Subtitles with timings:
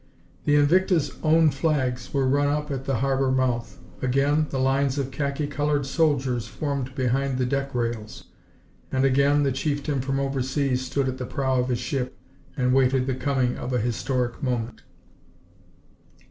[0.45, 3.77] The Invicta's own flags were run up at the harbor mouth.
[4.01, 8.23] Again the lines of khaki colored soldiers formed behind the deck rails,
[8.91, 12.17] and again the chieftain from overseas stood at the prow of his ship
[12.57, 14.81] and waited the coming of a historic moment.